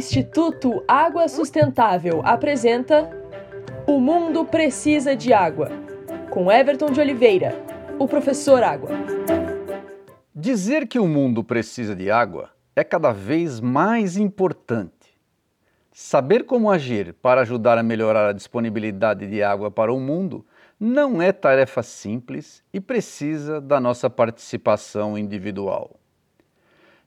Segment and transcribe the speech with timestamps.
[0.00, 3.10] Instituto Água Sustentável apresenta
[3.86, 5.68] O Mundo Precisa de Água,
[6.30, 7.54] com Everton de Oliveira,
[7.98, 8.88] o professor Água.
[10.34, 15.20] Dizer que o mundo precisa de água é cada vez mais importante.
[15.92, 20.46] Saber como agir para ajudar a melhorar a disponibilidade de água para o mundo
[20.80, 25.99] não é tarefa simples e precisa da nossa participação individual.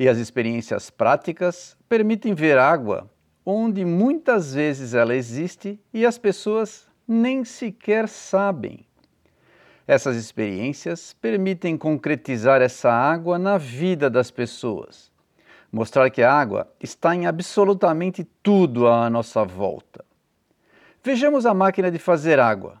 [0.00, 3.10] E as experiências práticas permitem ver água
[3.44, 8.86] onde muitas vezes ela existe e as pessoas nem sequer sabem.
[9.86, 15.12] Essas experiências permitem concretizar essa água na vida das pessoas,
[15.70, 20.02] mostrar que a água está em absolutamente tudo à nossa volta.
[21.04, 22.80] Vejamos a máquina de fazer água,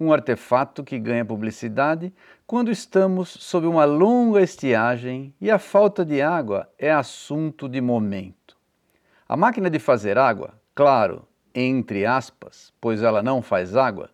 [0.00, 2.12] um artefato que ganha publicidade
[2.46, 8.56] quando estamos sob uma longa estiagem e a falta de água é assunto de momento.
[9.28, 14.10] A máquina de fazer água, claro, entre aspas, pois ela não faz água,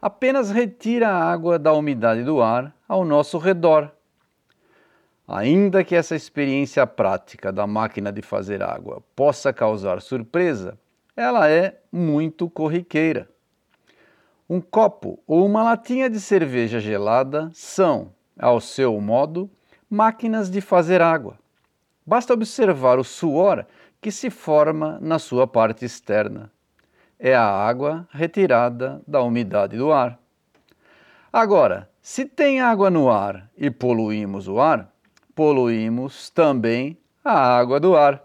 [0.00, 3.92] apenas retira a água da umidade do ar ao nosso redor.
[5.26, 10.78] Ainda que essa experiência prática da máquina de fazer água possa causar surpresa,
[11.14, 13.28] ela é muito corriqueira.
[14.50, 19.50] Um copo ou uma latinha de cerveja gelada são, ao seu modo,
[19.90, 21.38] máquinas de fazer água.
[22.06, 23.66] Basta observar o suor
[24.00, 26.50] que se forma na sua parte externa.
[27.18, 30.18] É a água retirada da umidade do ar.
[31.30, 34.90] Agora, se tem água no ar e poluímos o ar,
[35.34, 38.24] poluímos também a água do ar.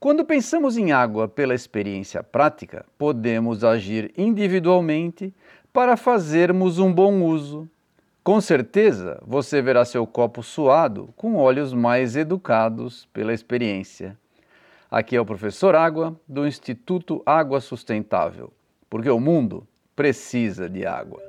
[0.00, 5.30] Quando pensamos em água pela experiência prática, podemos agir individualmente
[5.74, 7.68] para fazermos um bom uso.
[8.24, 14.16] Com certeza, você verá seu copo suado com olhos mais educados pela experiência.
[14.90, 18.50] Aqui é o professor Água do Instituto Água Sustentável,
[18.88, 21.20] porque o mundo precisa de água.